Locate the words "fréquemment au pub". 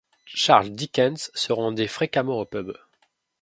1.85-2.75